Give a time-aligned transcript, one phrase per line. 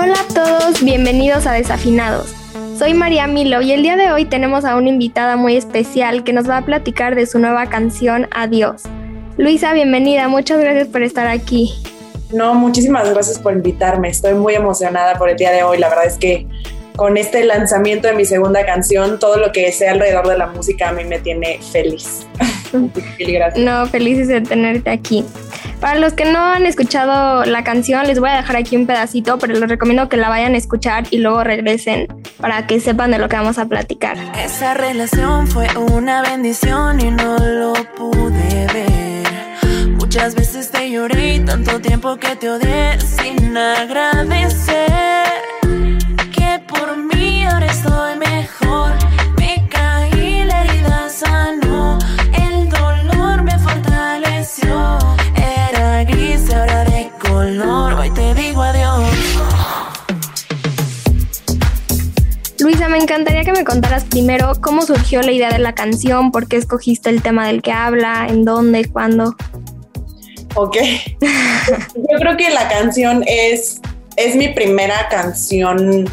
[0.00, 2.32] Hola a todos, bienvenidos a Desafinados.
[2.78, 6.32] Soy María Milo y el día de hoy tenemos a una invitada muy especial que
[6.32, 8.84] nos va a platicar de su nueva canción Adiós.
[9.38, 11.74] Luisa, bienvenida, muchas gracias por estar aquí.
[12.32, 14.08] No, muchísimas gracias por invitarme.
[14.08, 15.78] Estoy muy emocionada por el día de hoy.
[15.78, 16.46] La verdad es que
[16.94, 20.90] con este lanzamiento de mi segunda canción, todo lo que sea alrededor de la música
[20.90, 22.24] a mí me tiene feliz.
[23.18, 23.64] gracias.
[23.64, 25.24] No, felices de tenerte aquí.
[25.80, 29.38] Para los que no han escuchado la canción, les voy a dejar aquí un pedacito,
[29.38, 32.08] pero les recomiendo que la vayan a escuchar y luego regresen
[32.40, 34.16] para que sepan de lo que vamos a platicar.
[34.36, 39.88] Esa relación fue una bendición y no lo pude ver.
[39.90, 45.17] Muchas veces te lloré y tanto tiempo que te odié sin agradecer.
[63.18, 67.10] Encantaría que me contaras primero cómo surgió la idea de la canción, por qué escogiste
[67.10, 69.34] el tema del que habla, en dónde, cuándo.
[70.54, 70.76] Ok.
[71.20, 73.80] yo creo que la canción es,
[74.16, 76.08] es mi primera canción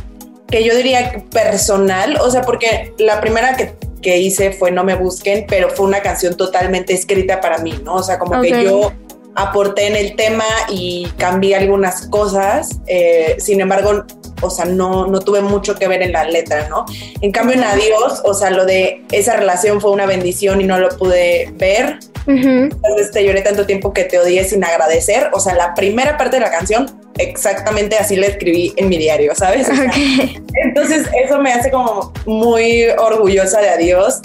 [0.48, 4.96] que yo diría personal, o sea, porque la primera que, que, hice fue No me
[4.96, 7.96] busquen, pero fue una canción totalmente escrita para mí, ¿no?
[7.96, 8.52] O sea, como okay.
[8.52, 8.92] que yo
[9.36, 14.06] aporté en el tema y cambié algunas cosas, eh, sin embargo,
[14.42, 16.86] o sea, no, no tuve mucho que ver en la letra, ¿no?
[17.22, 20.78] En cambio, en Adiós, o sea, lo de esa relación fue una bendición y no
[20.78, 22.00] lo pude ver.
[22.28, 22.64] Uh -huh.
[22.74, 25.30] Entonces te lloré tanto tiempo que te odié sin agradecer.
[25.34, 29.34] O sea, la primera parte de la canción, exactamente así la escribí en mi diario,
[29.36, 29.70] ¿sabes?
[29.70, 30.42] O sea, okay.
[30.64, 34.22] Entonces, eso me hace como muy orgullosa de Adiós.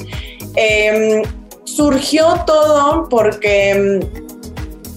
[0.56, 1.22] Eh,
[1.65, 4.00] surgió todo porque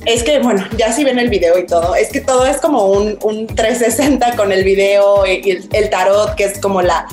[0.06, 2.88] es que, bueno, ya si ven el video y todo, es que todo es como
[2.88, 7.08] un, un 360 con el video y el, el, tarot, que es como la,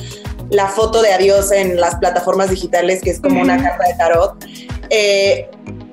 [0.51, 3.45] la foto de adiós en las plataformas digitales, que es como uh -huh.
[3.45, 4.45] una carta de tarot.
[4.91, 5.49] Eh,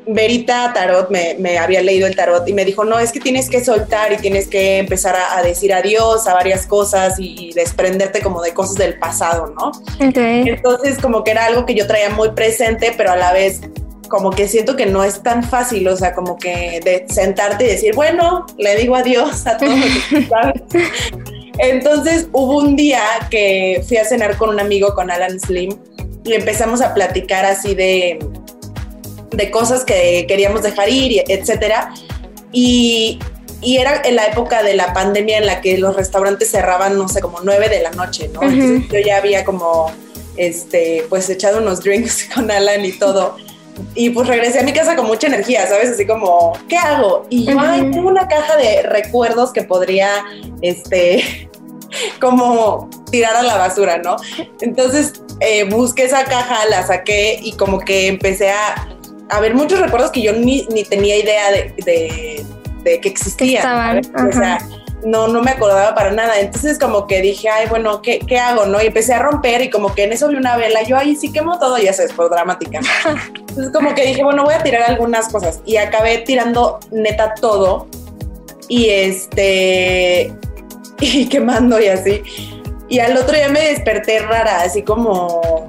[0.09, 3.49] Verita Tarot me, me, había leído el tarot y me dijo, no, es que tienes
[3.49, 7.53] que soltar y tienes que empezar a, a decir adiós a varias cosas y, y,
[7.53, 9.71] desprenderte como de cosas del pasado, ¿no?
[10.07, 10.47] Okay.
[10.47, 13.59] Entonces como que era algo que yo traía muy presente, pero a la vez
[14.07, 17.67] como que siento que no es tan fácil, o sea, como que de sentarte y
[17.67, 19.75] decir, bueno, le digo adiós a todos.
[21.59, 25.77] Entonces hubo un día que fui a cenar con un amigo, con Alan Slim,
[26.23, 28.19] y empezamos a platicar así de,
[29.31, 31.93] de cosas que queríamos dejar ir, etcétera.
[32.51, 33.19] Y,
[33.61, 37.07] y, era en la época de la pandemia en la que los restaurantes cerraban, no
[37.07, 38.41] sé, como nueve de la noche, ¿no?
[38.41, 38.51] Uh -huh.
[38.51, 39.91] Entonces yo ya había como,
[40.37, 43.35] este, pues echado unos drinks con Alan y todo
[43.95, 45.91] y pues regresé a mi casa con mucha energía, ¿sabes?
[45.91, 47.25] Así como, ¿qué hago?
[47.29, 47.69] Y yo, uh -huh.
[47.69, 50.09] ay, tengo una caja de recuerdos que podría,
[50.61, 51.49] este,
[52.21, 54.17] como tirar a la basura, ¿no?
[54.61, 58.87] Entonces eh, busqué esa caja, la saqué y como que empecé a,
[59.29, 62.45] a ver muchos recuerdos que yo ni, ni tenía idea de, de,
[62.83, 63.99] de que existían.
[63.99, 64.59] O sea,
[65.05, 66.39] no, no me acordaba para nada.
[66.39, 68.65] Entonces como que dije, ay, bueno, ¿qué, ¿qué, hago?
[68.65, 68.81] ¿no?
[68.81, 70.83] Y empecé a romper y como que en eso vi una vela.
[70.83, 72.79] Yo, ay, sí quemo todo, ya sabes, por dramática.
[73.57, 75.61] Entonces como que dije, bueno, voy a tirar algunas cosas.
[75.65, 77.87] Y acabé tirando neta todo.
[78.67, 80.33] Y este...
[80.99, 82.23] Y quemando y así.
[82.89, 85.67] Y al otro día me desperté rara, así como...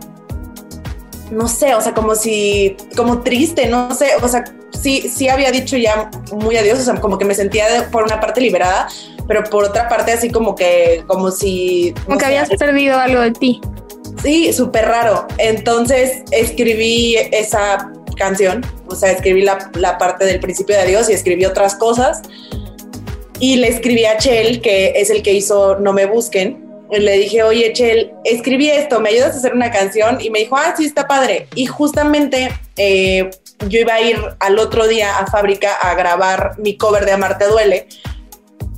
[1.31, 2.76] No sé, o sea, como si...
[2.94, 4.44] Como triste, no sé, o sea...
[4.73, 8.05] Sí, sí había dicho ya muy adiós, o sea, como que me sentía de, por
[8.05, 8.87] una parte liberada,
[9.26, 11.94] pero por otra parte así como que, como si...
[12.05, 13.61] Como no que sé, habías perdido algo de ti.
[14.22, 15.26] Sí, súper raro.
[15.38, 21.12] Entonces escribí esa canción o sea, escribí la, la parte del principio de adiós y
[21.12, 22.22] escribí otras cosas.
[23.38, 27.42] Y le escribí a Chel, que es el que hizo No me busquen, le dije,
[27.42, 30.18] oye, Chel, escribí esto, ¿me ayudas a hacer una canción?
[30.20, 31.46] Y me dijo, ah, sí, está padre.
[31.54, 33.28] Y justamente eh,
[33.68, 37.44] yo iba a ir al otro día a fábrica a grabar mi cover de Amarte
[37.44, 37.88] Duele.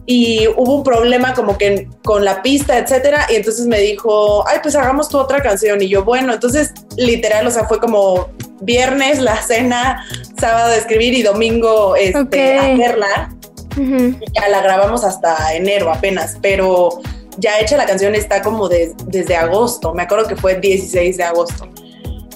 [0.07, 3.27] Y hubo un problema como que con la pista, etcétera.
[3.31, 5.81] Y entonces me dijo, ay, pues hagamos tu otra canción.
[5.83, 8.29] Y yo, bueno, entonces literal, o sea, fue como
[8.61, 10.05] viernes la cena,
[10.39, 13.35] sábado escribir y domingo este, hacerla.
[13.77, 17.01] Y ya la grabamos hasta enero apenas, pero
[17.39, 21.69] ya hecha la canción está como desde agosto, me acuerdo que fue 16 de agosto.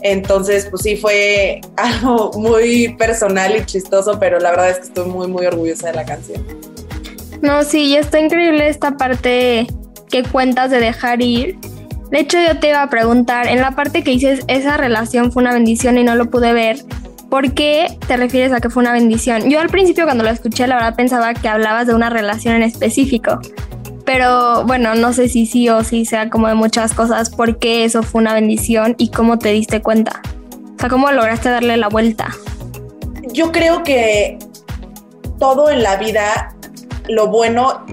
[0.03, 5.07] Entonces, pues sí, fue algo muy personal y chistoso, pero la verdad es que estoy
[5.07, 6.45] muy, muy orgullosa de la canción.
[7.45, 9.67] No, sí, está increíble esta parte
[10.09, 11.59] que cuentas de dejar ir.
[12.11, 15.43] De hecho, yo te iba a preguntar, en la parte que dices, esa relación fue
[15.43, 16.79] una bendición y no lo pude ver,
[17.29, 19.51] ¿por qué te refieres a que fue una bendición?
[19.51, 22.63] Yo al principio cuando lo escuché, la verdad pensaba que hablabas de una relación en
[22.63, 23.39] específico,
[24.07, 27.85] pero bueno, no sé si sí o sí sea como de muchas cosas, por qué
[27.85, 30.23] eso fue una bendición y cómo te diste cuenta.
[30.77, 32.29] O sea, cómo lograste darle la vuelta.
[33.35, 34.39] Yo creo que
[35.39, 36.55] todo en la vida,
[37.09, 37.85] lo bueno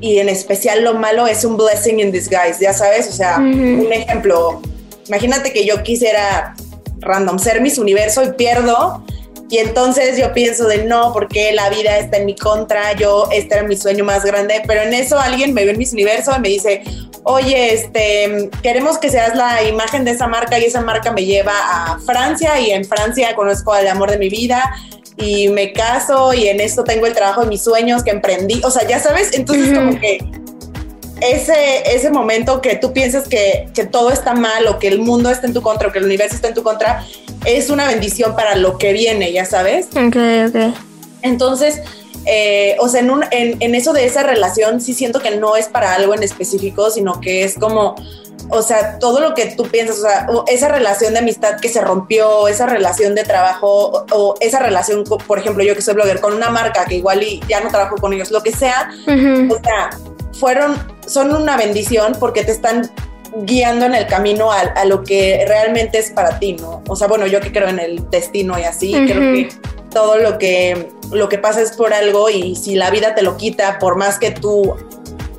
[0.00, 3.92] y en especial lo malo es un blessing in disguise, ya sabes, o sea, un
[3.92, 4.60] ejemplo,
[5.06, 6.54] imagínate que yo quisiera
[7.00, 9.04] random ser mis universo y pierdo
[9.48, 13.54] y entonces yo pienso de no, porque la vida está en mi contra, yo, este
[13.54, 16.40] era mi sueño más grande, pero en eso alguien me ve en mis universo y
[16.40, 16.82] me dice,
[17.22, 21.52] oye, este, queremos que seas la imagen de esa marca y esa marca me lleva
[21.54, 24.62] a Francia y en Francia conozco al amor de mi vida
[25.16, 28.70] y me caso y en esto tengo el trabajo de mis sueños que emprendí, o
[28.70, 30.18] sea, ya sabes, entonces como que
[31.20, 35.30] ese, ese momento que tú piensas que, que, todo está mal o que el mundo
[35.30, 37.06] está en tu contra o que el universo está en tu contra,
[37.44, 39.86] es una bendición para lo que viene, ya sabes.
[39.96, 40.16] Ok,
[40.48, 40.76] ok.
[41.22, 41.80] Entonces,
[42.26, 45.56] eh, o sea, en, un, en, en, eso de esa relación sí siento que no
[45.56, 47.94] es para algo en específico, sino que es como,
[48.48, 51.80] o sea, todo lo que tú piensas, o sea, esa relación de amistad que se
[51.80, 56.32] rompió, esa relación de trabajo o, esa relación, por ejemplo, yo que soy blogger con
[56.32, 59.90] una marca que igual y ya no trabajo con ellos, lo que sea, o sea,
[60.38, 60.76] fueron,
[61.06, 62.90] son una bendición porque te están
[63.42, 66.82] guiando en el camino a, lo que realmente es para ti, ¿no?
[66.88, 69.48] O sea, bueno, yo que creo en el destino y así, creo que
[69.90, 73.36] todo lo que, lo que pasa es por algo y si la vida te lo
[73.36, 74.76] quita, por más que tú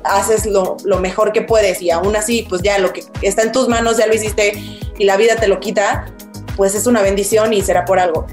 [0.04, 3.52] haces lo, lo, mejor que puedes y aún así, pues ya lo que está en
[3.52, 4.52] tus manos ya lo hiciste
[4.98, 6.06] y la vida te lo quita,
[6.56, 8.26] pues es una bendición y será por algo.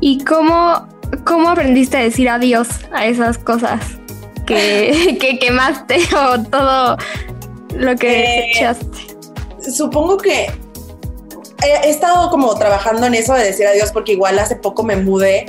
[0.00, 0.88] ¿Y cómo,
[1.24, 3.80] cómo aprendiste a decir adiós a esas cosas
[4.46, 6.96] que, que quemaste o todo
[7.74, 8.76] lo que eh,
[9.74, 10.52] Supongo que
[11.64, 15.46] he, estado como trabajando en eso de decir adiós porque igual hace poco me mudé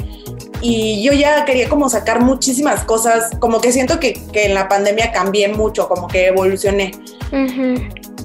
[0.67, 4.67] y yo ya quería como sacar muchísimas cosas, como que siento que, que en la
[4.67, 6.91] pandemia cambié mucho, como que evolucioné.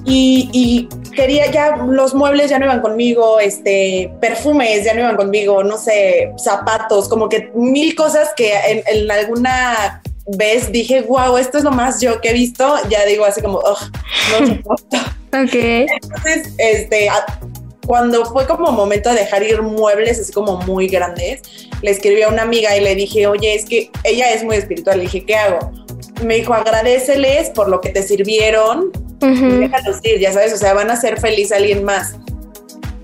[0.05, 5.17] y, y, quería ya, los muebles ya no iban conmigo, este, perfumes ya no iban
[5.17, 11.37] conmigo, no sé, zapatos, como que mil cosas que en, en alguna ves, dije, wow,
[11.37, 14.97] esto es lo más yo que he visto, ya digo así como, no soporto.
[15.27, 15.53] ok.
[15.53, 17.07] Entonces, este,
[17.91, 21.41] cuando fue como momento de dejar ir muebles así como muy grandes,
[21.81, 24.95] le escribí a una amiga y le dije, oye, es que ella es muy espiritual,
[24.95, 25.73] le dije, ¿qué hago?
[26.23, 30.89] Me dijo, agradeceles por lo que te sirvieron, déjalos ir, ya sabes, o sea, van
[30.89, 32.15] a hacer feliz a alguien más.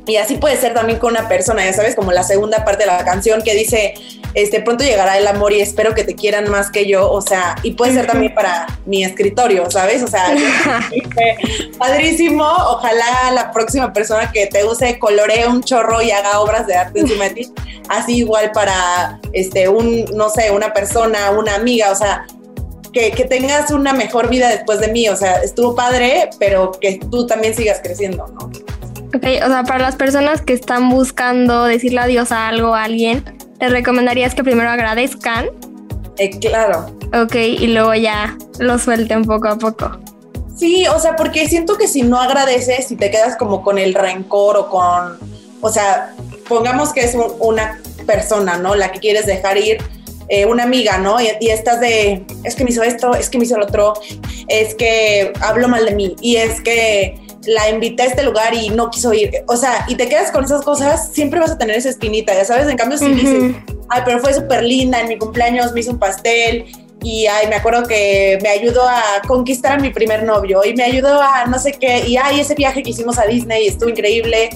[0.08, 2.88] Y así puede ser también con una persona, ya sabes, como la segunda parte de
[2.88, 3.94] la canción que dice,
[4.34, 7.56] este, pronto llegará el amor y espero que te quieran más que yo, o sea,
[7.62, 10.04] y puede ser también para mi escritorio, ¿sabes?
[10.04, 10.34] O sea,
[11.78, 16.76] padrísimo, ojalá la próxima persona que te use coloree un chorro y haga obras de
[16.76, 17.54] arte encima de ti,
[17.90, 22.26] así igual para, este, un, no sé, una persona, una amiga, o sea,
[22.94, 25.08] que, que, tengas una mejor vida después de mí.
[25.10, 28.50] O sea, estuvo padre, pero que tú también sigas creciendo, ¿no?
[29.16, 33.24] Ok, o sea, para las personas que están buscando decirle adiós a algo, a alguien,
[33.60, 35.48] ¿les recomendarías que primero agradezcan?
[36.18, 36.94] Eh, claro.
[37.14, 40.00] Ok, y luego ya lo suelten poco a poco.
[40.58, 43.94] Sí, o sea, porque siento que si no agradeces, si te quedas como con el
[43.94, 45.18] rencor o con,
[45.62, 46.14] o sea,
[46.50, 48.76] pongamos que es una persona, ¿no?
[48.76, 49.78] La que quieres dejar ir,
[50.30, 51.22] eh, una amiga, ¿no?
[51.22, 53.94] Y, y, estás de, es que me hizo esto, es que me hizo el otro,
[54.48, 58.70] es que hablo mal de mí y es que la invité a este lugar y
[58.70, 59.32] no quiso ir.
[59.48, 62.46] O sea, y te quedas con esas cosas, siempre vas a tener esa espinita, ya
[62.46, 62.68] sabes.
[62.68, 63.56] En cambio, si dices,
[63.90, 66.66] ay, pero fue súper linda, en mi cumpleaños me hizo un pastel
[67.02, 70.84] y ay, me acuerdo que me ayudó a conquistar a mi primer novio y me
[70.84, 74.50] ayudó a no sé qué, y ay, ese viaje que hicimos a Disney estuvo increíble.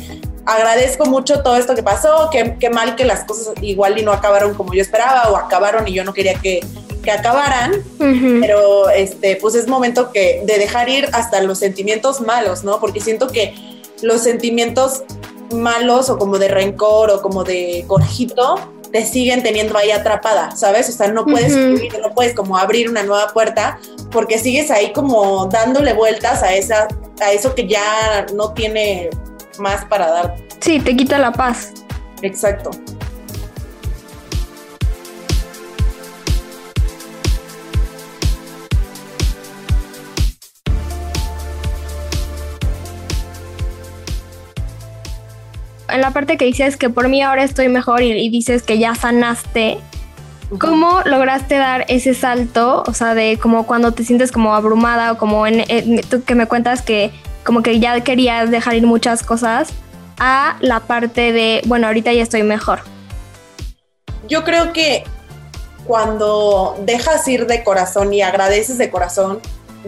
[0.45, 4.11] agradezco mucho todo esto que pasó, qué, qué mal que las cosas igual y no
[4.11, 6.61] acabaron como yo esperaba o acabaron y yo no quería que,
[7.01, 7.83] que acabaran,
[8.39, 12.79] pero este, pues es momento que, de dejar ir hasta los sentimientos malos, ¿no?
[12.79, 13.53] Porque siento que
[14.01, 15.03] los sentimientos
[15.53, 18.55] malos o como de rencor o como de corjito
[18.91, 20.89] te siguen teniendo ahí atrapada, ¿sabes?
[20.89, 23.79] O sea, no puedes no puedes como abrir una nueva puerta
[24.11, 26.87] porque sigues ahí como dándole vueltas a esa
[27.21, 29.09] a eso que ya no tiene
[29.59, 30.35] más para dar.
[30.59, 31.71] Sí, te quita la paz.
[32.21, 32.71] Exacto.
[45.91, 48.95] En la parte que dices que por mí ahora estoy mejor y, dices que ya
[48.95, 49.77] sanaste,
[50.59, 52.83] ¿cómo lograste dar ese salto?
[52.87, 56.47] O sea, de como cuando te sientes como abrumada o como en, tú que me
[56.47, 57.11] cuentas que
[57.45, 59.69] como que ya querías dejar ir muchas cosas
[60.19, 62.81] a la parte de, bueno, ahorita ya estoy mejor.
[64.27, 65.03] Yo creo que
[65.85, 69.39] cuando dejas ir de corazón y agradeces de corazón,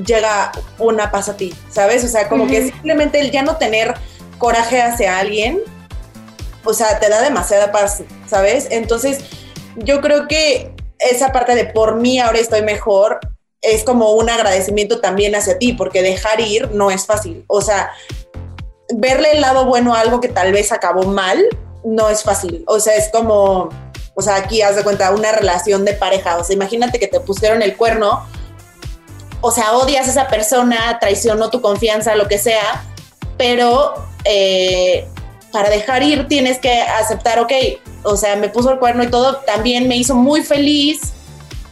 [0.04, 2.04] llega una paz a ti, ¿sabes?
[2.04, 3.94] O sea, como que simplemente el ya no tener
[4.40, 5.62] coraje hacia alguien
[6.64, 8.68] o sea, te da demasiada paz, ¿sabes?
[8.72, 9.20] Entonces,
[9.78, 13.20] yo creo que esa parte de por mí ahora estoy mejor
[13.62, 17.46] es como un agradecimiento también hacia ti, porque dejar ir no es fácil.
[17.48, 17.92] O sea,
[18.94, 21.42] verle el lado bueno a algo que tal vez acabó mal
[21.84, 22.64] no es fácil.
[22.68, 23.70] O sea, es como,
[24.16, 26.38] o sea, aquí haz de cuenta una relación de pareja.
[26.38, 28.26] O sea, imagínate que te pusieron el cuerno.
[29.42, 32.86] O sea, odias a esa persona, traicionó tu confianza, lo que sea,
[33.38, 33.94] pero
[34.24, 35.06] eh,
[35.54, 37.54] para dejar ir tienes que aceptar, ok,
[38.02, 41.14] o sea, me puso el cuerno y todo, también me hizo muy feliz,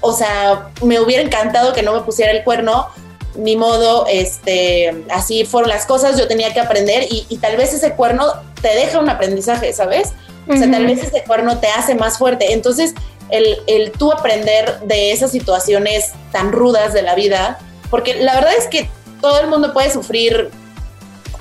[0.01, 2.87] o sea, me hubiera encantado que no me pusiera el cuerno,
[3.35, 7.93] ni modo, este, así fueron las cosas, yo tenía que aprender y, tal vez ese
[7.93, 8.27] cuerno
[8.61, 10.13] te deja un aprendizaje, ¿sabes?
[10.47, 12.51] O sea, tal vez ese cuerno te hace más fuerte.
[12.53, 12.93] Entonces,
[13.29, 17.57] el, el tú aprender de esas situaciones tan rudas de la vida,
[17.89, 18.89] porque la verdad es que
[19.21, 20.51] todo el mundo puede sufrir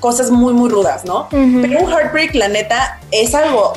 [0.01, 1.29] cosas muy, muy rudas, ¿no?
[1.31, 3.75] Pero un heartbreak, la neta, es algo,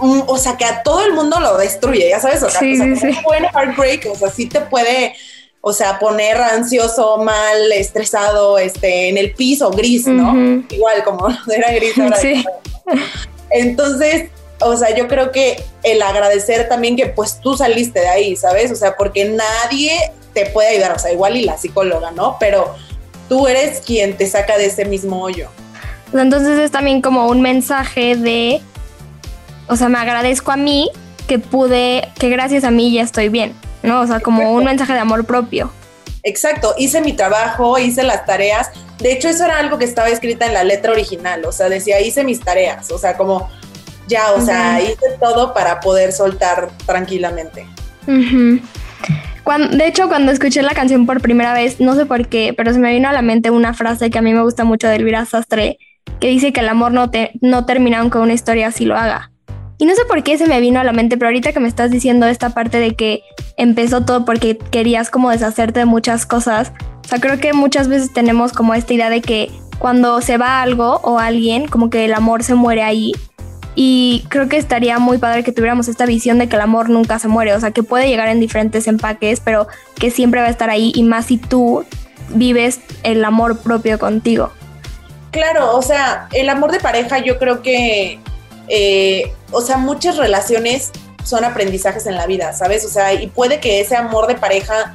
[0.00, 3.22] o sea, que a todo el mundo lo destruye, ya sabes, o sea, sí, un
[3.24, 5.14] buen heartbreak, o sea, sí te puede,
[5.60, 10.62] o sea, poner ansioso, mal, estresado, este, en el piso, gris, ¿no?
[10.70, 12.16] Igual como era gris ahora.
[12.16, 12.44] Sí.
[13.50, 14.30] Entonces,
[14.60, 18.70] o sea, yo creo que el agradecer también que pues tú saliste de ahí, ¿sabes?
[18.72, 22.36] O sea, porque nadie te puede ayudar, o sea, igual y la psicóloga, ¿no?
[22.40, 22.74] Pero
[23.34, 25.48] tú eres quien te saca de ese mismo hoyo.
[26.12, 28.60] Entonces es también como un mensaje de,
[29.66, 30.88] o sea, me agradezco a mí
[31.26, 34.02] que pude, que gracias a mí ya estoy bien, ¿no?
[34.02, 35.72] O sea, como un mensaje de amor propio.
[36.22, 38.70] Exacto, hice mi trabajo, hice las tareas.
[38.98, 42.00] De hecho, eso era algo que estaba escrita en la letra original, o sea, decía,
[42.00, 43.50] hice mis tareas, o sea, como
[44.06, 47.66] ya, o sea, hice todo para poder soltar tranquilamente
[49.70, 52.78] de hecho, cuando escuché la canción por primera vez, no sé por qué, pero se
[52.78, 55.24] me vino a la mente una frase que a mí me gusta mucho de Elvira
[55.26, 55.78] Sastre,
[56.18, 59.30] que dice que el amor no, te, no termina aunque una historia así lo haga.
[59.76, 61.68] Y no sé por qué se me vino a la mente, pero ahorita que me
[61.68, 63.22] estás diciendo esta parte de que
[63.56, 66.72] empezó todo porque querías como deshacerte de muchas cosas,
[67.04, 70.62] o sea, creo que muchas veces tenemos como esta idea de que cuando se va
[70.62, 73.12] algo o alguien, como que el amor se muere ahí
[73.74, 77.18] y creo que estaría muy padre que tuviéramos esta visión de que el amor nunca
[77.18, 79.66] se muere, o sea, que puede llegar en diferentes empaques, pero
[79.96, 81.84] que siempre va a estar ahí y más si tú
[82.28, 84.52] vives el amor propio contigo.
[85.30, 88.20] Claro, o sea, el amor de pareja yo creo que,
[88.68, 90.92] eh, o sea, muchas relaciones
[91.24, 92.84] son aprendizajes en la vida, ¿sabes?
[92.84, 94.94] O sea, y puede que ese amor de pareja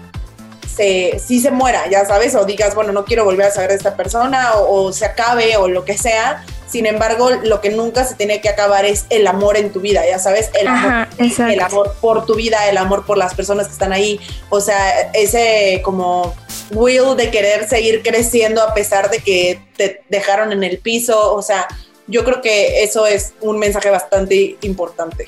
[0.74, 3.75] se, sí se muera, ya sabes, o digas, bueno, no quiero volver a saber de
[3.75, 8.15] esta persona, o se acabe, o lo que sea, sin embargo, lo que nunca se
[8.15, 11.95] tiene que acabar es el amor en tu vida, ya sabes, el, amor, el amor
[11.99, 14.19] por tu vida, el amor por las personas que están ahí.
[14.49, 16.35] O sea, ese como
[16.71, 21.33] will de querer seguir creciendo a pesar de que te dejaron en el piso.
[21.33, 21.67] O sea,
[22.07, 25.27] yo creo que eso es un mensaje bastante importante.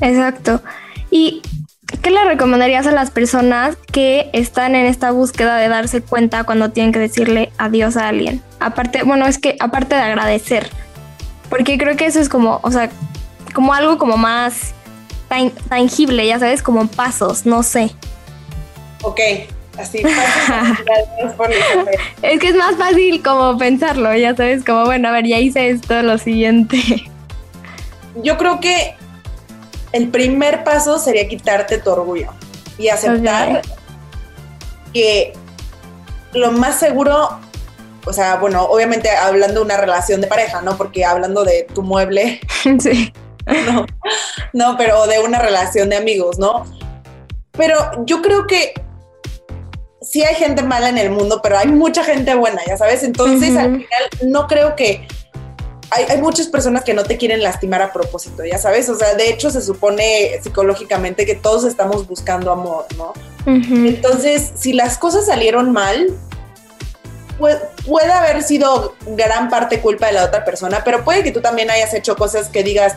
[0.00, 0.60] Exacto.
[1.10, 1.42] Y
[2.02, 6.70] ¿Qué le recomendarías a las personas que están en esta búsqueda de darse cuenta cuando
[6.70, 8.42] tienen que decirle adiós a alguien?
[8.60, 10.68] Aparte, bueno, es que aparte de agradecer,
[11.48, 12.90] porque creo que eso es como, o sea,
[13.54, 14.74] como algo como más
[15.68, 17.90] tangible, ya sabes, como pasos, no sé.
[19.02, 19.20] Ok,
[19.78, 19.98] así.
[22.22, 25.70] es que es más fácil como pensarlo, ya sabes, como, bueno, a ver, ya hice
[25.70, 26.78] esto, lo siguiente.
[28.22, 28.96] Yo creo que
[29.92, 32.32] el primer paso sería quitarte tu orgullo
[32.78, 33.62] y aceptar
[34.92, 35.32] que
[36.32, 37.38] lo más seguro,
[38.08, 40.76] o sea, bueno, obviamente hablando de una relación de pareja, ¿no?
[40.76, 42.40] Porque hablando de tu mueble,
[42.80, 43.12] Sí.
[43.66, 43.86] no,
[44.52, 46.64] no, pero de una relación de amigos, ¿no?
[47.52, 48.74] Pero yo creo que
[50.00, 53.02] sí hay gente mala en el mundo, pero hay mucha gente buena, ya sabes.
[53.02, 55.06] Entonces, al final, no creo que.
[55.90, 58.90] Hay, hay muchas personas que no te quieren lastimar a propósito, ya sabes.
[58.90, 63.12] O sea, de hecho, se supone psicológicamente que todos estamos buscando amor, ¿no?
[63.46, 66.14] Entonces, si las cosas salieron mal,
[67.38, 71.70] puede, haber sido gran parte culpa de la otra persona, pero puede que tú también
[71.70, 72.96] hayas hecho cosas que digas,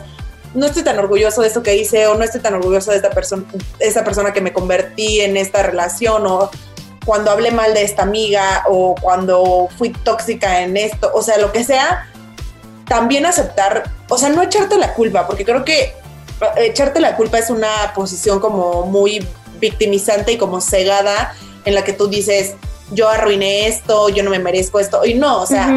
[0.54, 3.10] no estoy tan orgulloso de esto que hice o no estoy tan orgulloso de esta
[3.10, 3.44] persona,
[3.78, 6.50] esta persona que me convertí en esta relación o
[7.06, 11.52] cuando hablé mal de esta amiga o cuando fui tóxica en esto, o sea, lo
[11.52, 12.06] que sea,
[12.86, 15.94] también aceptar, o sea, no echarte la culpa, porque creo que eh,
[16.58, 19.26] echarte la culpa es una posición como muy
[19.58, 21.34] victimizante y como cegada
[21.64, 22.54] en la que tú dices,
[22.92, 25.68] yo arruiné esto, yo no me merezco esto, y no, o sea,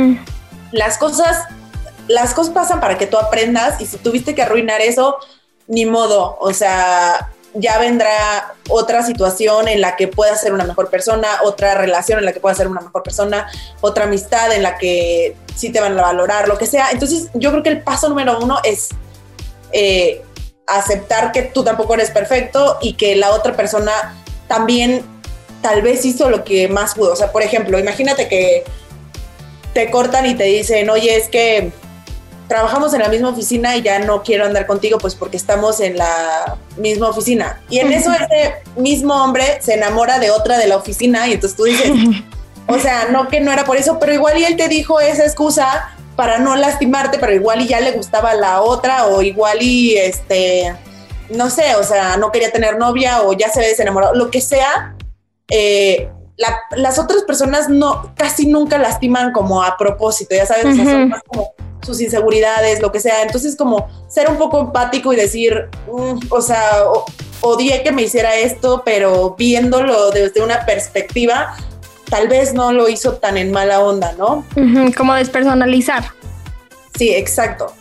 [0.71, 1.43] las cosas,
[2.07, 5.17] las cosas pasan para que tú aprendas y si tuviste que arruinar eso,
[5.67, 10.89] ni modo, o sea, ya vendrá otra situación en la que puedas ser una mejor
[10.89, 13.49] persona, otra relación en la que puedas ser una mejor persona,
[13.81, 16.91] otra amistad en la que sí te van a valorar, lo que sea.
[16.91, 18.89] Entonces yo creo que el paso número uno es
[19.71, 20.21] eh,
[20.67, 23.91] aceptar que tú tampoco eres perfecto y que la otra persona
[24.47, 25.03] también
[25.65, 27.13] tal vez hizo lo que más pudo.
[27.13, 28.63] O sea, por ejemplo, imagínate que
[29.73, 31.71] te cortan y te dicen, oye, es que
[32.47, 35.97] trabajamos en la misma oficina y ya no quiero andar contigo, pues porque estamos en
[35.97, 37.63] la misma oficina.
[37.67, 41.57] Y en eso ese mismo hombre se enamora de otra de la oficina y entonces
[41.57, 41.91] tú dices,
[42.67, 45.23] o sea, no que no era por eso, pero igual y él te dijo esa
[45.23, 49.97] excusa para no lastimarte, pero igual y ya le gustaba la otra o igual y
[49.97, 50.75] este,
[51.31, 54.41] no sé, o sea, no quería tener novia o ya se ve desenamorado, lo que
[54.41, 54.94] sea,
[55.49, 60.73] eh, la- las otras personas no, casi nunca lastiman como a propósito, ya sabes, o
[60.73, 61.07] sea, son Ujú.
[61.09, 63.21] más como sus inseguridades, lo que sea.
[63.21, 67.05] Entonces, como ser un poco empático y decir, "Mm, o sea, o-
[67.41, 71.55] odié que me hiciera esto, pero viéndolo desde una perspectiva,
[72.09, 74.43] tal vez no lo hizo tan en mala onda, ¿no?
[74.97, 76.03] Como despersonalizar.
[76.97, 77.71] Sí, exacto.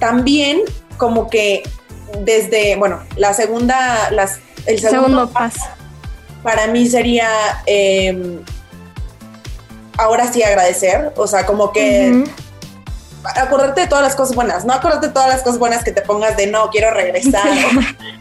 [0.00, 0.62] También
[0.96, 1.62] como que
[2.20, 5.60] desde, bueno, la segunda, las, el segundo, Segundo paso.
[6.42, 7.28] Para mí sería
[7.66, 8.40] eh,
[9.98, 12.24] ahora sí agradecer, o sea, como que
[13.36, 16.02] acordarte de todas las cosas buenas, no acordarte de todas las cosas buenas que te
[16.02, 17.46] pongas de no, quiero regresar,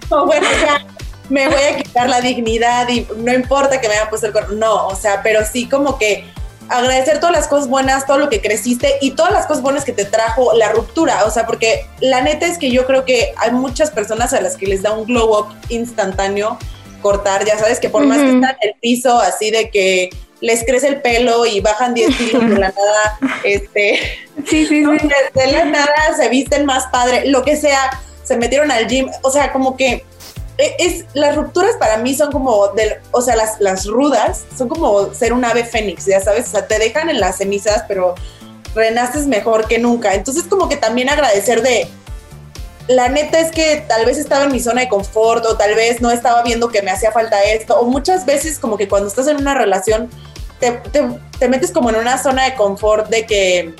[0.09, 0.85] o, o bueno, ya
[1.29, 4.53] me voy a quitar la dignidad y no importa que me hayan puesto el cuerno,
[4.55, 6.29] no, o sea, pero sí como que
[6.69, 9.91] agradecer todas las cosas buenas, todo lo que creciste y todas las cosas buenas que
[9.91, 13.51] te trajo la ruptura, o sea, porque la neta es que yo creo que hay
[13.51, 16.57] muchas personas a las que les da un glow up instantáneo
[17.01, 20.09] cortar, ya sabes que por más que están en el piso así de que
[20.39, 23.99] les crece el pelo y bajan 10 kilos de la nada, este,
[24.47, 25.07] Sí, sí, no, sí.
[25.07, 29.09] de, de la nada se visten más padre, lo que sea, se metieron al gym,
[29.21, 30.03] o sea, como que
[30.57, 34.67] e- es, las rupturas para mí son como, del, o sea, las, las rudas son
[34.69, 38.15] como ser un ave fénix, ya sabes, o sea, te dejan en las cenizas, pero
[38.73, 40.13] renaces mejor que nunca.
[40.13, 41.87] Entonces, como que también agradecer de,
[42.91, 46.01] la neta es que tal vez estaba en mi zona de confort o tal vez
[46.01, 49.27] no estaba viendo que me hacía falta esto, o muchas veces como que cuando estás
[49.27, 50.09] en una relación,
[50.59, 51.03] te, te,
[51.39, 53.75] te metes como en una zona de confort de que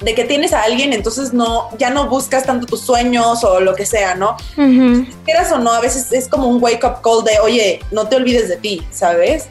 [0.00, 3.74] de que tienes a alguien, entonces no, ya no buscas tanto tus sueños o lo
[3.74, 4.36] que sea, ¿no?
[4.56, 5.06] Ujú.
[5.24, 8.16] Quieras o no, a veces es como un wake up call de, oye, no te
[8.16, 9.46] olvides de ti, ¿sabes?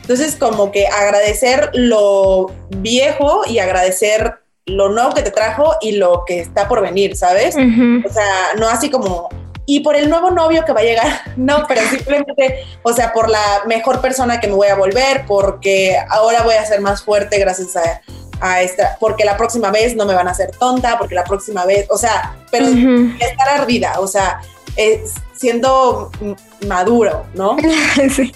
[0.00, 4.39] Entonces, como que agradecer lo viejo y agradecer
[4.70, 7.54] lo nuevo que te trajo y lo que está por venir, ¿sabes?
[7.56, 9.28] O sea, no así como,
[9.66, 13.28] y por el nuevo novio que va a llegar, no, pero simplemente, o sea, por
[13.28, 17.38] la mejor persona que me voy a volver, porque ahora voy a ser más fuerte
[17.38, 18.00] gracias a,
[18.40, 21.64] a esta, porque la próxima vez no me van a hacer tonta, porque la próxima
[21.66, 24.40] vez, o sea, pero estar ardida, o sea,
[24.76, 26.10] es siendo
[26.66, 27.56] maduro, ¿no?
[28.10, 28.32] Sí.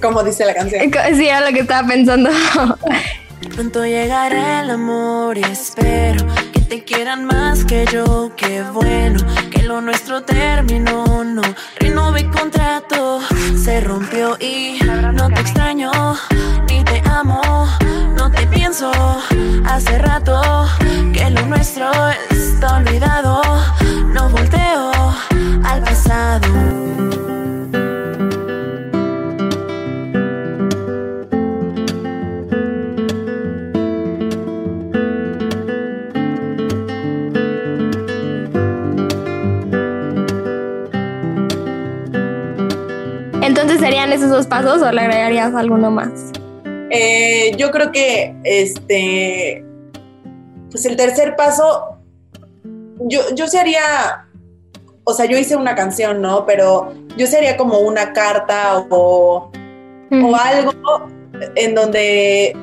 [0.00, 0.90] Como dice la canción.
[1.14, 2.30] Sí, era lo que estaba pensando.
[3.54, 8.32] Pronto llegará el amor y espero que te quieran más que yo.
[8.36, 9.20] Qué bueno
[9.50, 11.24] que lo nuestro terminó.
[11.24, 11.42] No
[11.78, 13.20] renové contrato,
[13.56, 14.78] se rompió y
[15.12, 15.90] no te extraño
[16.68, 17.40] ni te amo.
[18.16, 18.90] No te pienso
[19.66, 20.40] hace rato
[21.12, 21.90] que lo nuestro
[22.30, 23.42] está olvidado.
[24.12, 24.92] No volteo
[25.64, 27.17] al pasado.
[43.68, 46.08] Entonces serían esos dos pasos o le agregarías alguno más.
[46.88, 49.62] Eh, yo creo que este,
[50.70, 51.98] pues el tercer paso,
[53.00, 54.26] yo, yo sería,
[55.04, 56.46] o sea, yo hice una canción, ¿no?
[56.46, 59.52] Pero yo sería como una carta o,
[60.12, 60.72] o algo
[61.54, 62.56] en donde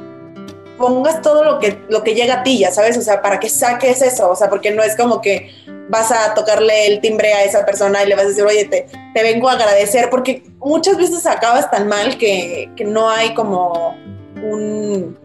[0.80, 3.50] pongas todo lo que, lo que llega a ti, ya sabes, o sea, para que
[3.50, 5.52] saques eso, o sea, porque no es como que
[5.88, 8.88] vas a tocarle el timbre a esa persona y le vas a decir, oye, te,
[9.14, 13.96] te vengo a agradecer, porque muchas veces acabas tan mal que, que no hay como
[14.42, 15.18] un,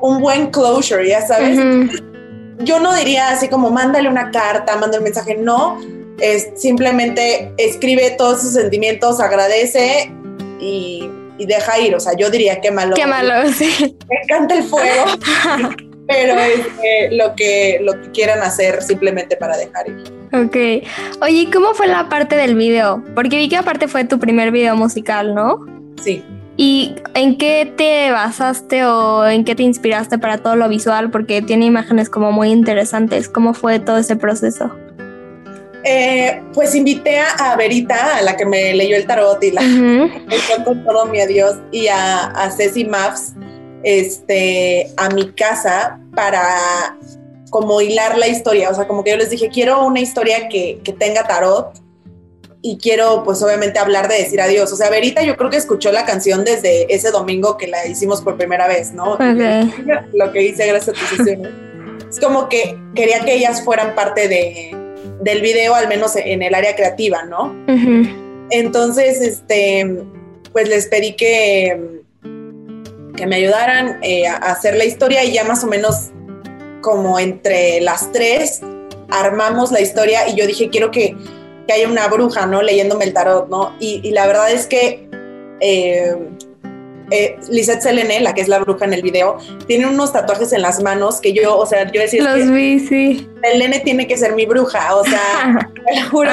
[0.00, 1.58] un buen closure, ya sabes.
[2.60, 5.78] Yo no diría así como mándale una carta, mándale un mensaje, no,
[6.18, 10.12] es simplemente escribe todos sus sentimientos, agradece
[10.58, 12.96] y, y deja ir, o sea, yo diría qué malo.
[12.96, 13.96] Qué malo, sí.
[14.08, 15.04] Me encanta el fuego.
[16.08, 20.10] pero es lo, que, lo que quieran hacer simplemente para dejar ir.
[20.32, 20.56] Ok.
[21.20, 23.04] Oye, ¿cómo fue la parte del video?
[23.14, 25.66] Porque vi que aparte fue tu primer video musical, ¿no?
[26.02, 26.24] Sí.
[26.56, 31.10] ¿Y en qué te basaste o en qué te inspiraste para todo lo visual?
[31.10, 33.28] Porque tiene imágenes como muy interesantes.
[33.28, 34.74] ¿Cómo fue todo ese proceso?
[35.84, 39.60] Eh, pues invité a, Verita, a la que me leyó el tarot y la
[40.64, 43.34] con todo mi adiós, y a, a Ceci Maps
[43.82, 46.96] este, a mi casa para
[47.50, 48.70] como hilar la historia.
[48.70, 51.80] O sea, como que yo les dije, quiero una historia que, que tenga tarot
[52.60, 54.72] y quiero pues obviamente hablar de decir adiós.
[54.72, 58.20] O sea, Verita yo creo que escuchó la canción desde ese domingo que la hicimos
[58.20, 59.16] por primera vez, ¿no?
[60.12, 61.68] Lo que hice gracias a tu sesión.
[62.10, 64.76] es como que quería que ellas fueran parte de,
[65.20, 67.54] del video, al menos en el área creativa, ¿no?
[68.50, 70.02] Entonces, este,
[70.52, 72.02] pues les pedí que,
[73.18, 76.10] que me ayudaran eh, a hacer la historia y ya más o menos
[76.80, 78.60] como entre las tres
[79.10, 81.16] armamos la historia y yo dije, quiero que
[81.68, 82.62] que haya una bruja, ¿no?
[82.62, 83.74] Leyéndome el tarot, ¿no?
[83.78, 85.06] Y, la verdad es que
[85.60, 86.16] eh,
[87.10, 90.62] eh, Lisette Selene, la que es la bruja en el video, tiene unos tatuajes en
[90.62, 92.24] las manos que yo, o sea, yo decía...
[92.24, 93.28] Los vi, sí.
[93.42, 96.30] Selene tiene que ser mi bruja, o sea, te lo juro.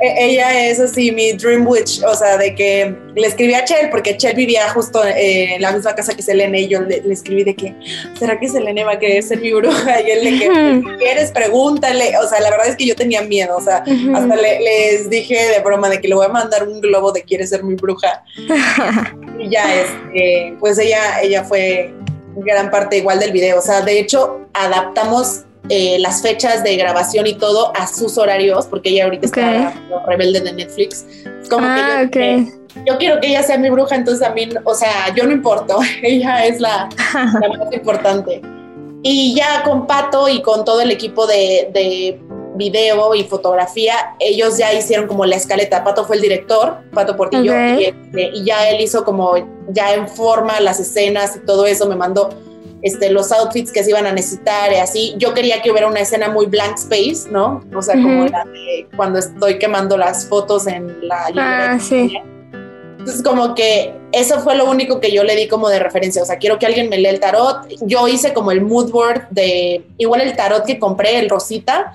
[0.00, 3.90] E, ella es así mi dream witch, o sea, de que le escribí a Chel,
[3.90, 7.44] porque Chel vivía justo eh, en la misma casa que Selene, y yo le, escribí
[7.44, 7.74] de que,
[8.18, 10.00] ¿será que Selene va a querer ser mi bruja?
[10.00, 11.30] Y él le que, quieres?
[11.32, 13.84] Pregúntale, o sea, la verdad es que yo tenía miedo, o sea,
[14.14, 17.50] hasta les dije de broma de que le voy a mandar un globo de quieres
[17.50, 18.24] ser mi bruja.
[19.38, 21.92] y ya, este, pues ella, ella fue
[22.36, 27.28] gran parte igual del video, o sea, de hecho, adaptamos eh, las fechas de grabación
[27.28, 29.72] y todo a sus horarios, porque ella ahorita está
[30.04, 31.06] rebelde de Netflix.
[31.48, 32.44] Como ah, que
[32.86, 36.44] yo, quiero que ella sea mi bruja, entonces mí, o sea, yo no importo, ella
[36.44, 38.42] es la, más importante.
[39.04, 42.20] Y ya con Pato y con todo el equipo de, de
[42.56, 45.84] video y fotografía, ellos ya hicieron como la escaleta.
[45.84, 49.34] Pato fue el director, Pato Portillo, y, este, y, ya él hizo como
[49.68, 52.30] ya en forma las escenas y todo eso, me mandó
[52.82, 55.14] este, los outfits que se iban a necesitar y así.
[55.18, 57.62] Yo quería que hubiera una escena muy blank space, ¿no?
[57.74, 61.30] O sea, como la de cuando estoy quemando las fotos en la...
[61.36, 62.18] Ah, sí.
[62.98, 66.22] Entonces, como que eso fue lo único que yo le di como de referencia.
[66.22, 67.66] O sea, quiero que alguien me lea el tarot.
[67.80, 71.94] Yo hice como el mood board de, igual el tarot que compré, el Rosita,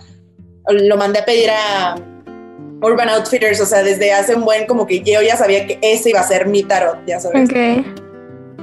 [0.67, 1.95] lo mandé a pedir a
[2.81, 3.61] Urban Outfitters.
[3.61, 6.27] O sea, desde hace un buen, como que yo ya sabía que ese iba a
[6.27, 7.49] ser mi tarot, ya sabes.
[7.49, 7.85] Okay.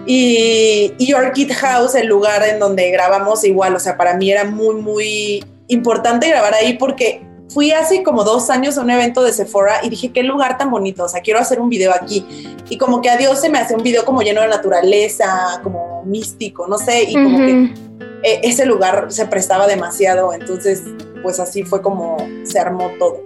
[0.07, 4.45] Y, y Orchid House, el lugar en donde grabamos igual, o sea, para mí era
[4.45, 9.33] muy, muy importante grabar ahí porque fui hace como dos años a un evento de
[9.33, 12.27] Sephora y dije, qué lugar tan bonito, o sea, quiero hacer un video aquí.
[12.69, 16.03] Y como que a Dios se me hace un video como lleno de naturaleza, como
[16.05, 17.75] místico, no sé, y como que
[18.23, 20.83] e, ese lugar se prestaba demasiado, entonces
[21.23, 23.21] pues así fue como se armó todo.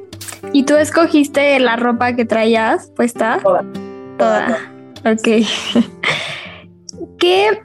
[0.52, 3.40] ¿Y tú escogiste la ropa que traías puesta?
[3.42, 3.64] Toda.
[4.18, 4.46] Toda.
[4.46, 5.12] toda.
[5.12, 5.46] Ok.
[7.18, 7.62] ¿Qué,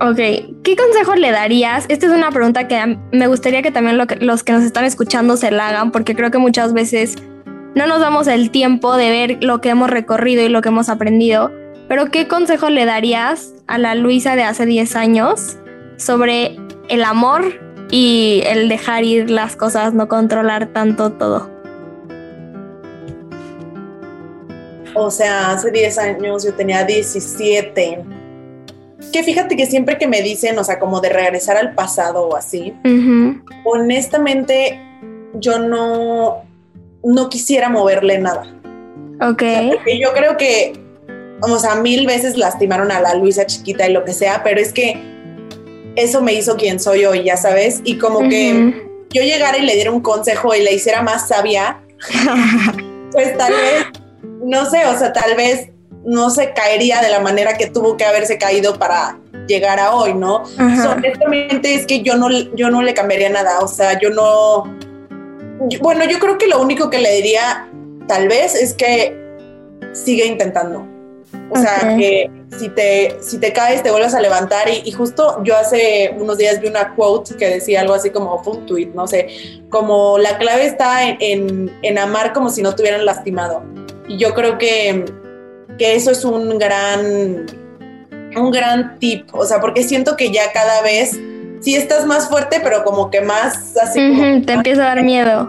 [0.00, 0.16] ok,
[0.64, 1.84] ¿qué consejo le darías?
[1.88, 5.50] Esta es una pregunta que me gustaría que también los que nos están escuchando se
[5.50, 7.16] la hagan, porque creo que muchas veces
[7.74, 10.88] no nos damos el tiempo de ver lo que hemos recorrido y lo que hemos
[10.88, 11.52] aprendido.
[11.88, 15.56] Pero ¿qué consejo le darías a la Luisa de hace 10 años
[15.96, 16.56] sobre
[16.88, 17.60] el amor
[17.90, 21.50] y el dejar ir las cosas, no controlar tanto todo?
[24.94, 28.19] O sea, hace 10 años yo tenía 17
[29.12, 32.36] que fíjate que siempre que me dicen, o sea, como de regresar al pasado o
[32.36, 32.74] así,
[33.64, 34.80] honestamente
[35.34, 36.42] yo no,
[37.02, 38.54] no quisiera moverle nada.
[39.20, 39.42] Ok.
[40.00, 40.72] yo creo que,
[41.42, 44.72] o sea, mil veces lastimaron a la Luisa chiquita y lo que sea, pero es
[44.72, 44.98] que
[45.96, 49.74] eso me hizo quien soy hoy, ya sabes, y como que yo llegara y le
[49.74, 51.80] diera un consejo y le hiciera más sabia,
[53.12, 53.86] pues tal vez,
[54.44, 55.70] no sé, o sea, tal vez
[56.04, 60.14] no se caería de la manera que tuvo que haberse caído para llegar a hoy,
[60.14, 60.44] ¿no?
[60.58, 64.64] honestamente es que yo no, yo no le cambiaría nada, o sea, yo no...
[65.80, 67.68] bueno, yo creo que lo único que le diría
[68.06, 69.16] tal vez es que
[69.92, 70.86] sigue intentando.
[71.50, 74.68] O sea, que si te, si te caes, te vuelves a levantar.
[74.68, 78.54] Y, justo yo hace unos días vi una quote que decía algo así como, fue
[78.54, 79.28] un tweet, no sé,
[79.68, 83.62] como la clave está en, en, amar como si no te hubieran lastimado.
[84.08, 85.04] Y yo creo que,
[85.80, 87.46] que eso es un gran,
[88.36, 89.34] un gran tip.
[89.34, 91.18] O sea, porque siento que ya cada vez
[91.62, 93.98] sí estás más fuerte, pero como que más así.
[94.46, 95.48] te empieza a dar miedo.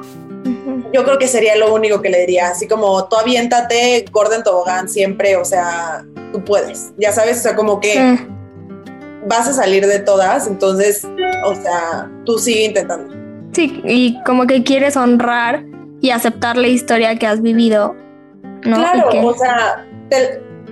[0.93, 4.87] Yo creo que sería lo único que le diría, así como tú aviéntate, Gordon Tobogán
[4.87, 8.17] siempre, o sea, tú puedes, ya sabes, o sea, como que
[9.27, 11.05] vas a salir de todas, entonces,
[11.45, 13.13] o sea, tú sigue intentando.
[13.51, 15.65] Sí, y como que quieres honrar
[15.99, 17.95] y aceptar la historia que has vivido,
[18.63, 18.77] ¿no?
[18.77, 19.85] Claro, o sea,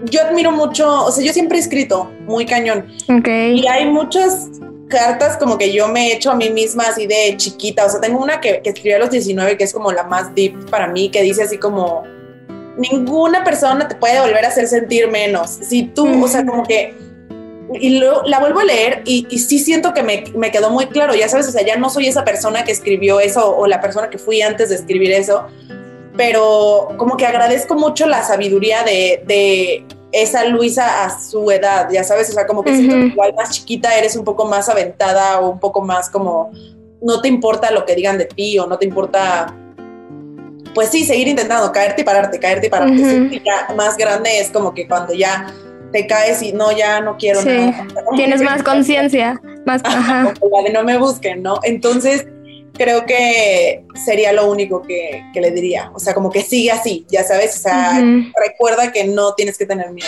[0.05, 2.87] yo admiro mucho, o sea, yo siempre he escrito muy cañón.
[3.55, 4.47] Y hay muchas
[4.89, 7.85] cartas como que yo me he hecho a mí misma así de chiquita.
[7.85, 10.33] O sea, tengo una que, que escribí a los 19 que es como la más
[10.35, 12.03] deep para mí, que dice así como,
[12.79, 15.49] ninguna persona te puede volver a hacer sentir menos.
[15.49, 16.93] Si tú, o sea, como que...
[17.79, 20.87] Y luego la vuelvo a leer y, y sí siento que me, me, quedó muy
[20.87, 23.79] claro, ya sabes, o sea, ya no soy esa persona que escribió eso o la
[23.79, 25.45] persona que fui antes de escribir eso,
[26.19, 32.03] pero como que agradezco mucho la sabiduría de, de esa Luisa a su edad, ya
[32.03, 35.39] sabes, o sea, como que siento que igual más chiquita eres un poco más aventada
[35.39, 36.51] o un poco más como
[37.01, 39.55] no te importa lo que digan de ti o no te importa
[40.75, 43.41] pues sí, seguir intentando caerte y pararte, caerte y pararte.
[43.45, 45.47] ya más grande es como que cuando ya
[45.93, 47.87] te caes y no, ya no quiero nada.
[48.17, 50.33] Tienes más conciencia, más ajá.
[50.51, 51.61] la de no me busquen, ¿no?
[51.63, 52.27] Entonces,
[52.79, 55.91] creo que sería lo único que, le diría.
[55.93, 57.57] O sea, como que sigue así, ya sabes.
[57.57, 58.01] O sea,
[58.41, 60.07] recuerda que no tienes que tener miedo.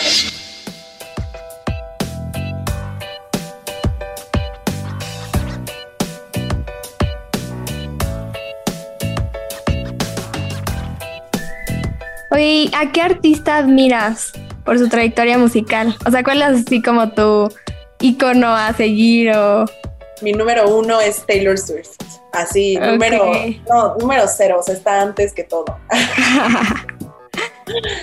[12.30, 14.32] Oye, ¿a qué artista admiras
[14.64, 15.94] por su trayectoria musical?
[16.06, 17.50] O sea, ¿cuál es así como tu
[18.00, 19.66] icono a seguir o...?
[20.22, 22.21] Mi número uno es Taylor Swift.
[22.32, 23.30] Así, número,
[23.68, 25.78] no, número cero, o sea, está antes que todo.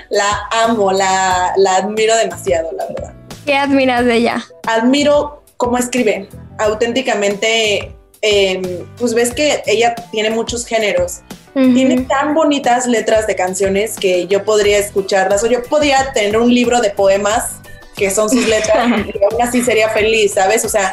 [0.09, 3.13] la amo, la, la admiro demasiado, la verdad.
[3.45, 4.43] ¿Qué admiras de ella?
[4.67, 6.29] Admiro cómo escribe.
[6.59, 8.61] Auténticamente, em,
[8.97, 11.21] pues ves que ella tiene muchos géneros.
[11.53, 16.53] Tiene tan bonitas letras de canciones que yo podría escucharlas o yo podría tener un
[16.53, 17.55] libro de poemas
[17.97, 20.63] que son sus letras y aún así sería feliz, ¿sabes?
[20.63, 20.89] O sea,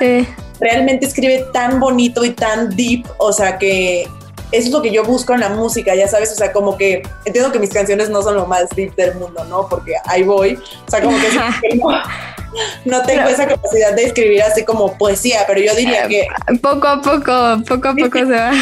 [0.60, 4.08] realmente escribe tan bonito y tan deep, o sea que
[4.52, 7.02] eso es lo que yo busco en la música, ya sabes, o sea, como que
[7.24, 9.68] entiendo que mis canciones no son lo más deep del mundo, ¿no?
[9.68, 11.76] Porque ahí voy, o sea, como que,
[12.84, 16.26] no, tengo esa capacidad de escribir así como poesía, pero yo diría que...
[16.62, 18.52] Poco a poco, poco a poco se va.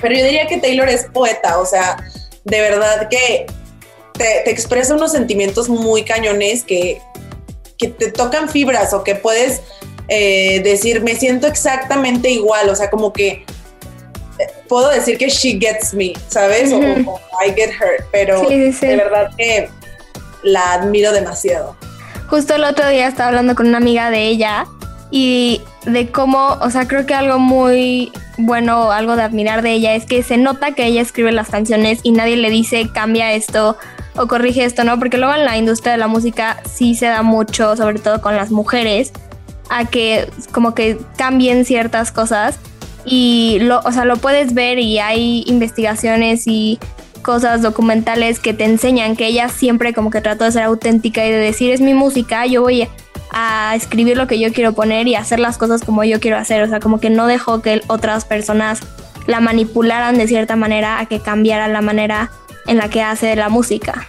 [0.00, 1.96] Pero yo diría que Taylor es poeta, o sea,
[2.44, 3.46] de verdad que
[4.14, 7.00] te, te expresa unos sentimientos muy cañones que,
[7.78, 9.62] que te tocan fibras o que puedes
[10.12, 13.44] eh, decir, me siento exactamente igual, o sea, como que
[14.40, 16.72] eh, puedo decir que she gets me, ¿sabes?
[16.72, 19.70] o, I get her, pero de verdad que
[20.42, 21.76] la admiro demasiado.
[22.28, 24.66] Justo el otro día estaba hablando con una amiga de ella
[25.12, 29.94] y de cómo, o sea, creo que algo muy bueno, algo de admirar de ella
[29.94, 33.76] es que se nota que ella escribe las canciones y nadie le dice cambia esto
[34.16, 34.98] o corrige esto, ¿no?
[34.98, 38.34] Porque luego en la industria de la música sí se da mucho, sobre todo con
[38.34, 39.12] las mujeres,
[39.70, 42.58] a que como que cambien ciertas cosas
[43.04, 46.78] y lo, o sea, lo puedes ver y hay investigaciones y
[47.22, 51.30] cosas documentales que te enseñan que ella siempre como que trató de ser auténtica y
[51.30, 52.88] de decir es mi música, yo voy
[53.32, 56.62] a escribir lo que yo quiero poner y hacer las cosas como yo quiero hacer,
[56.62, 58.80] o sea, como que no dejó que otras personas
[59.26, 62.30] la manipularan de cierta manera a que cambiara la manera
[62.66, 64.08] en la que hace la música.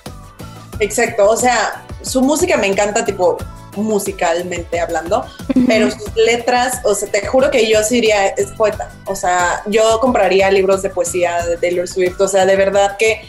[0.80, 3.38] Exacto, o sea, su música me encanta tipo
[3.76, 5.26] musicalmente hablando,
[5.68, 9.64] pero sus letras, o sea, te juro que yo sí diría, es poeta, o sea,
[9.68, 13.22] yo compraría libros de poesía de Taylor Swift, o sea, de verdad que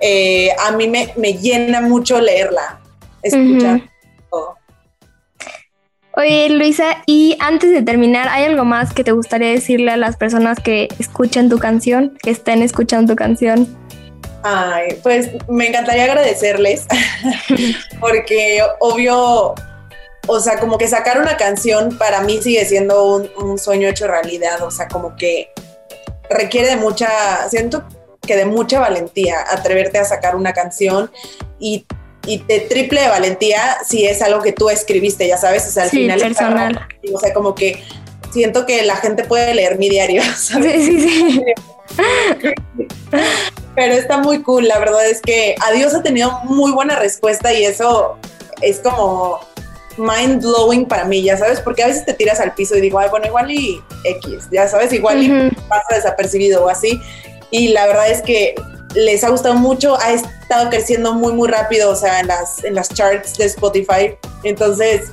[0.00, 2.80] eh, a mí me, llena mucho leerla,
[3.22, 3.82] escuchar
[4.30, 4.56] todo.
[6.16, 10.16] Oye, Luisa, y antes de terminar, ¿hay algo más que te gustaría decirle a las
[10.16, 13.76] personas que escuchan tu canción, que estén escuchando tu canción?
[14.42, 16.86] Ay, pues me encantaría agradecerles,
[18.00, 19.54] porque obvio,
[20.30, 23.04] o sea, como que sacar una canción para mí sigue siendo
[23.36, 25.50] un, sueño hecho realidad, o sea, como que
[26.28, 27.84] requiere de mucha, siento
[28.22, 31.10] que de mucha valentía atreverte a sacar una canción
[31.58, 31.84] y
[32.26, 35.84] y de triple de valentía si es algo que tú escribiste, ya sabes, o sea,
[35.84, 36.88] al Sí, final personal.
[37.14, 37.82] o sea, como que
[38.30, 40.84] siento que la gente puede leer mi diario, ¿sabes?
[40.84, 41.44] Sí, sí, sí.
[43.74, 47.64] Pero está muy cool, la verdad es que Adiós ha tenido muy buena respuesta y
[47.64, 48.18] eso
[48.60, 49.40] es como
[49.96, 52.98] mind blowing para mí, ya sabes, porque a veces te tiras al piso y digo,
[52.98, 57.00] ay, bueno, igual y X, ya sabes, igual y pasa desapercibido o así.
[57.50, 58.54] Y la verdad es que
[58.94, 62.74] les ha gustado mucho, ha estado creciendo muy, muy rápido, o sea, en las, en
[62.74, 64.16] las charts de Spotify.
[64.44, 65.12] Entonces,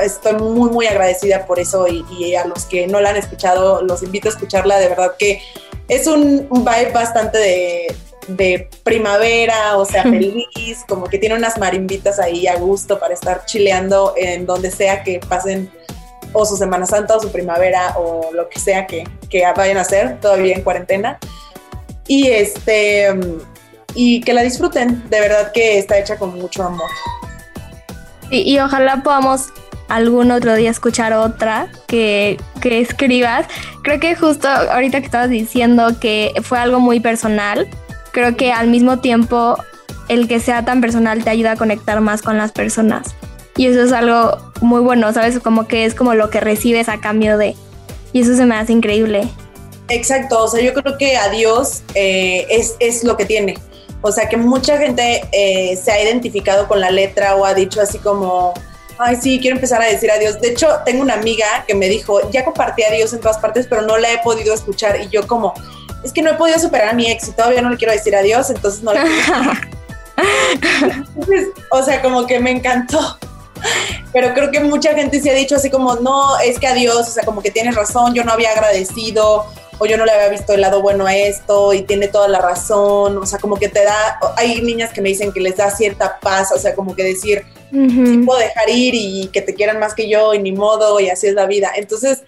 [0.00, 3.82] estoy muy, muy agradecida por eso y, y a los que no la han escuchado,
[3.82, 5.40] los invito a escucharla, de verdad que
[5.88, 7.96] es un vibe bastante de,
[8.28, 13.44] de primavera, o sea, feliz, como que tiene unas marimbitas ahí a gusto para estar
[13.44, 15.70] chileando en donde sea que pasen
[16.32, 19.82] o su Semana Santa o su primavera o lo que sea que, que vayan a
[19.82, 21.18] hacer todavía en cuarentena.
[22.06, 23.08] Y este
[23.94, 26.88] y que la disfruten, de verdad que está hecha con mucho amor.
[28.30, 29.48] Sí, y ojalá podamos
[29.88, 33.46] algún otro día escuchar otra que, que escribas.
[33.82, 37.68] Creo que justo ahorita que estabas diciendo que fue algo muy personal,
[38.12, 39.56] creo que al mismo tiempo
[40.08, 43.14] el que sea tan personal te ayuda a conectar más con las personas.
[43.56, 45.38] Y eso es algo muy bueno, ¿sabes?
[45.40, 47.54] Como que es como lo que recibes a cambio de...
[48.12, 49.28] Y eso se me hace increíble.
[49.88, 53.58] Exacto, o sea, yo creo que Adiós eh, es, es lo que tiene.
[54.00, 57.80] O sea, que mucha gente eh, se ha identificado con la letra o ha dicho
[57.80, 58.52] así como,
[58.98, 60.40] ay, sí, quiero empezar a decir adiós.
[60.40, 63.82] De hecho, tengo una amiga que me dijo, ya compartí adiós en todas partes, pero
[63.82, 65.00] no la he podido escuchar.
[65.00, 65.54] Y yo como,
[66.04, 68.14] es que no he podido superar a mi ex y todavía no le quiero decir
[68.14, 69.52] adiós, entonces no le quiero
[71.16, 73.18] Entonces, o sea, como que me encantó.
[74.12, 77.10] Pero creo que mucha gente se ha dicho así como, no, es que adiós, o
[77.10, 79.46] sea, como que tienes razón, yo no había agradecido,
[79.78, 82.40] o yo no le había visto el lado bueno a esto, y tiene toda la
[82.40, 85.70] razón, o sea, como que te da, hay niñas que me dicen que les da
[85.70, 88.06] cierta paz, o sea, como que decir, Ujú.
[88.06, 91.08] sí puedo dejar ir y que te quieran más que yo, y ni modo, y
[91.08, 91.72] así es la vida.
[91.74, 92.22] Entonces,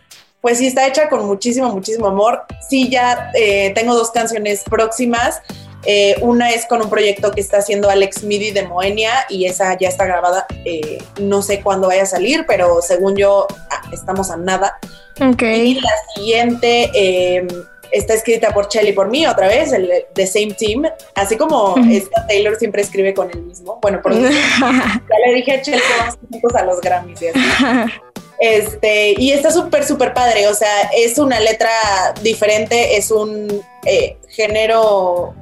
[0.44, 2.42] pues sí, está hecha con muchísimo, muchísimo amor.
[2.68, 5.40] Sí, ya eh, tengo dos canciones próximas.
[5.87, 9.78] Eh, una es con un proyecto que está haciendo Alex Midi de Moenia y esa
[9.78, 10.44] ya está grabada.
[10.66, 14.76] Eh, no sé cuándo vaya a salir, pero según yo ah, estamos a nada.
[15.18, 15.40] Ok.
[15.40, 17.46] Y la siguiente eh,
[17.90, 20.83] está escrita por Chelly por mí otra vez, el The Same Team.
[21.14, 23.78] Así como esta Taylor siempre escribe con el mismo.
[23.80, 27.40] Bueno, por ya le dije a Chelly que vamos juntos a los Grammys y así.
[28.38, 30.49] Este, y está súper, súper padre.
[30.49, 31.70] O sea, es una letra
[32.23, 35.35] diferente, es un eh, género.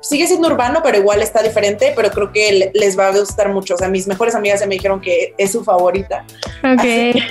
[0.00, 3.50] Sigue siendo urbano, pero igual está diferente, pero creo que le- les va a gustar
[3.50, 3.74] mucho.
[3.74, 6.24] O sea, mis mejores amigas ya me dijeron que es su favorita.
[6.64, 7.22] ok.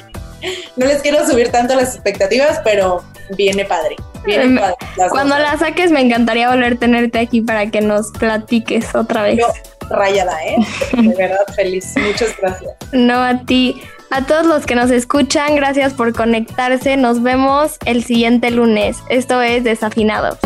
[0.78, 3.98] No les quiero subir tanto las expectativas, pero viene padre.
[4.24, 4.76] Viene Em, padre.
[4.96, 5.44] las Cuando dos.
[5.44, 9.38] la saques me encantaría volver a tenerte aquí para que nos platiques otra vez.
[9.40, 9.48] Yo
[9.90, 10.56] rayada, ¿eh?
[10.94, 11.94] De verdad, feliz.
[11.98, 12.72] Muchas gracias.
[12.94, 13.82] No a ti.
[14.12, 16.98] A todos los que nos escuchan, gracias por conectarse.
[16.98, 19.04] Nos vemos el siguiente lunes.
[19.08, 20.40] Esto es Desafinados.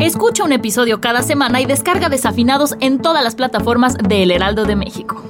[0.00, 4.64] Escucha un episodio cada semana y descarga Desafinados en todas las plataformas de El Heraldo
[4.64, 5.29] de México.